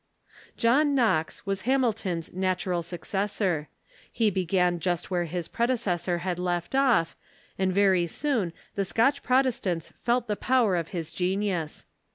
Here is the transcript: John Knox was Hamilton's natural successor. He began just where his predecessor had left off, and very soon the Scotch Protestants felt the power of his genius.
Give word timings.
John 0.57 0.95
Knox 0.95 1.45
was 1.45 1.61
Hamilton's 1.61 2.33
natural 2.33 2.81
successor. 2.81 3.67
He 4.11 4.31
began 4.31 4.79
just 4.79 5.11
where 5.11 5.25
his 5.25 5.47
predecessor 5.47 6.17
had 6.25 6.39
left 6.39 6.73
off, 6.73 7.15
and 7.59 7.71
very 7.71 8.07
soon 8.07 8.51
the 8.73 8.83
Scotch 8.83 9.21
Protestants 9.21 9.93
felt 9.95 10.27
the 10.27 10.35
power 10.35 10.75
of 10.75 10.87
his 10.87 11.11
genius. 11.11 11.85